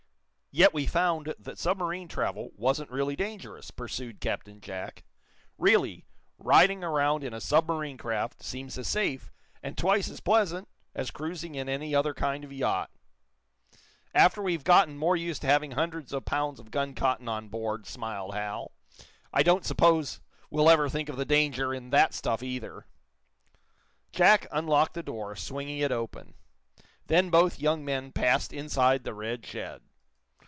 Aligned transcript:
"Yet 0.53 0.73
we 0.73 0.85
found 0.85 1.33
that 1.39 1.57
submarine 1.57 2.09
travel 2.09 2.51
wasn't 2.57 2.91
really 2.91 3.15
dangerous," 3.15 3.71
pursued 3.71 4.19
Captain 4.19 4.59
Jack. 4.59 5.05
"Really, 5.57 6.03
riding 6.37 6.83
around 6.83 7.23
in 7.23 7.33
a 7.33 7.39
submarine 7.39 7.97
craft 7.97 8.43
seems 8.43 8.77
as 8.77 8.85
safe, 8.89 9.31
and 9.63 9.77
twice 9.77 10.09
as 10.09 10.19
pleasant, 10.19 10.67
as 10.93 11.09
cruising 11.09 11.55
in 11.55 11.69
any 11.69 11.95
other 11.95 12.13
kind 12.13 12.43
of 12.43 12.51
yacht." 12.51 12.91
"After 14.13 14.41
we've 14.41 14.65
gotten 14.65 14.97
more 14.97 15.15
used 15.15 15.39
to 15.43 15.47
having 15.47 15.71
hundreds 15.71 16.11
of 16.11 16.25
pounds 16.25 16.59
of 16.59 16.69
gun 16.69 16.95
cotton 16.95 17.29
on 17.29 17.47
board," 17.47 17.87
smiled 17.87 18.33
Hal, 18.33 18.73
"I 19.31 19.43
don't 19.43 19.63
suppose 19.63 20.19
we'll 20.49 20.69
ever 20.69 20.89
think 20.89 21.07
of 21.07 21.15
the 21.15 21.23
danger 21.23 21.73
in 21.73 21.91
that 21.91 22.13
stuff, 22.13 22.43
either." 22.43 22.87
Jack 24.11 24.47
unlocked 24.51 24.95
the 24.95 25.01
door, 25.03 25.33
swinging 25.37 25.79
it 25.79 25.93
open. 25.93 26.33
Then 27.07 27.29
both 27.29 27.57
young 27.57 27.85
men 27.85 28.11
passed 28.11 28.51
inside 28.51 29.05
the 29.05 29.13
red 29.13 29.45
shed. 29.45 29.83